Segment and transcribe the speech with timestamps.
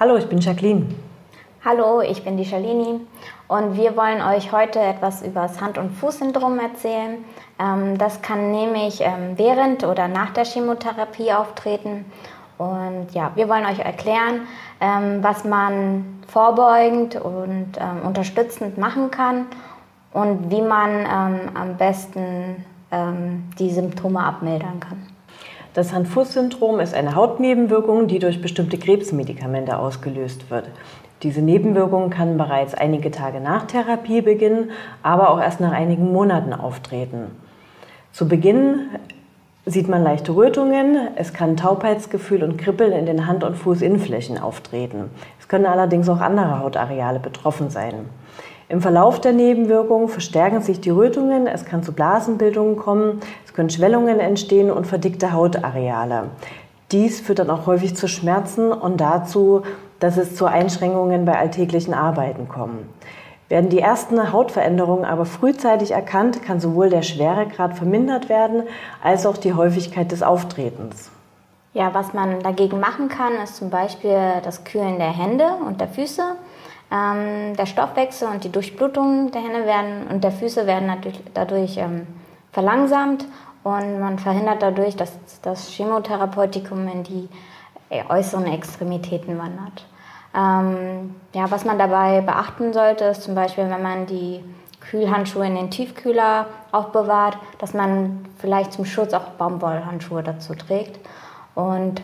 [0.00, 0.86] Hallo, ich bin Jacqueline.
[1.64, 2.98] Hallo, ich bin die Shalini
[3.46, 7.24] und wir wollen euch heute etwas über das Hand- und Fußsyndrom erzählen.
[7.60, 12.06] Ähm, das kann nämlich ähm, während oder nach der Chemotherapie auftreten.
[12.58, 14.48] Und ja, wir wollen euch erklären,
[14.80, 19.46] ähm, was man vorbeugend und unterstützend machen kann
[20.12, 21.06] und wie man
[21.54, 22.64] am besten
[23.58, 25.13] die Symptome abmildern kann.
[25.74, 30.70] Das Hand-Fuß-Syndrom ist eine Hautnebenwirkung, die durch bestimmte Krebsmedikamente ausgelöst wird.
[31.24, 34.70] Diese Nebenwirkung kann bereits einige Tage nach Therapie beginnen,
[35.02, 37.32] aber auch erst nach einigen Monaten auftreten.
[38.12, 38.82] Zu Beginn
[39.66, 45.10] sieht man leichte Rötungen, es kann Taubheitsgefühl und Kribbeln in den Hand- und Fußinnenflächen auftreten.
[45.40, 48.08] Es können allerdings auch andere Hautareale betroffen sein.
[48.68, 53.20] Im Verlauf der Nebenwirkungen verstärken sich die Rötungen, es kann zu Blasenbildungen kommen,
[53.54, 56.30] können Schwellungen entstehen und verdickte Hautareale.
[56.92, 59.62] Dies führt dann auch häufig zu Schmerzen und dazu,
[60.00, 62.84] dass es zu Einschränkungen bei alltäglichen Arbeiten kommt.
[63.48, 68.64] Werden die ersten Hautveränderungen aber frühzeitig erkannt, kann sowohl der Schweregrad vermindert werden,
[69.02, 71.10] als auch die Häufigkeit des Auftretens.
[71.74, 75.88] Ja, was man dagegen machen kann, ist zum Beispiel das Kühlen der Hände und der
[75.88, 76.22] Füße.
[76.92, 80.92] Ähm, der Stoffwechsel und die Durchblutung der Hände werden und der Füße werden
[81.34, 82.06] dadurch, ähm,
[82.54, 83.26] verlangsamt
[83.64, 87.28] und man verhindert dadurch, dass das Chemotherapeutikum in die
[87.90, 89.84] äh, äußeren Extremitäten wandert.
[90.34, 94.42] Ähm, ja, was man dabei beachten sollte, ist zum Beispiel, wenn man die
[94.80, 100.98] Kühlhandschuhe in den Tiefkühler aufbewahrt, dass man vielleicht zum Schutz auch Baumwollhandschuhe dazu trägt.
[101.54, 102.02] Und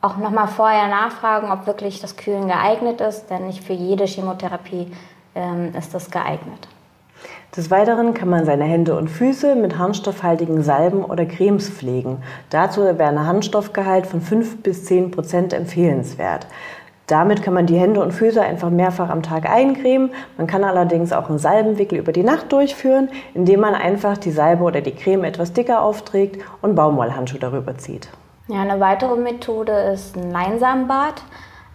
[0.00, 4.92] auch nochmal vorher nachfragen, ob wirklich das Kühlen geeignet ist, denn nicht für jede Chemotherapie
[5.34, 6.68] ähm, ist das geeignet.
[7.56, 12.20] Des Weiteren kann man seine Hände und Füße mit harnstoffhaltigen Salben oder Cremes pflegen.
[12.50, 16.48] Dazu wäre ein Harnstoffgehalt von 5 bis 10 Prozent empfehlenswert.
[17.06, 20.10] Damit kann man die Hände und Füße einfach mehrfach am Tag eincremen.
[20.36, 24.64] Man kann allerdings auch einen Salbenwickel über die Nacht durchführen, indem man einfach die Salbe
[24.64, 28.08] oder die Creme etwas dicker aufträgt und Baumwollhandschuhe darüber zieht.
[28.48, 31.22] Ja, eine weitere Methode ist ein Leinsamenbad.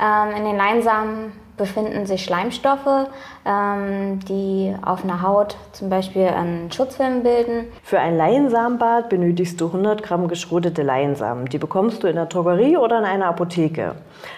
[0.01, 3.07] Ähm, in den Leinsamen befinden sich Schleimstoffe,
[3.45, 7.67] ähm, die auf einer Haut zum Beispiel einen Schutzfilm bilden.
[7.83, 11.45] Für ein Leinsamenbad benötigst du 100 Gramm geschrotete Leinsamen.
[11.45, 13.93] Die bekommst du in der Drogerie oder in einer Apotheke.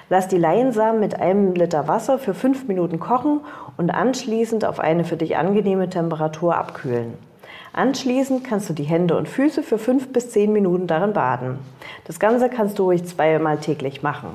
[0.10, 3.40] Lass die Leinsamen mit einem Liter Wasser für fünf Minuten kochen
[3.78, 7.31] und anschließend auf eine für dich angenehme Temperatur abkühlen.
[7.74, 11.60] Anschließend kannst du die Hände und Füße für fünf bis zehn Minuten darin baden.
[12.06, 14.30] Das Ganze kannst du ruhig zweimal täglich machen.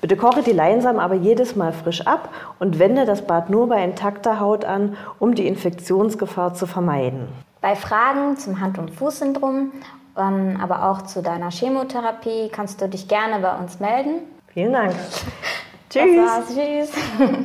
[0.00, 3.84] Bitte koche die Leinsamen aber jedes Mal frisch ab und wende das Bad nur bei
[3.84, 7.28] intakter Haut an, um die Infektionsgefahr zu vermeiden.
[7.60, 9.70] Bei Fragen zum Hand- und Fußsyndrom,
[10.16, 14.22] ähm, aber auch zu deiner Chemotherapie, kannst du dich gerne bei uns melden.
[14.52, 14.94] Vielen Dank.
[15.90, 16.30] Tschüss.
[16.48, 16.90] Tschüss.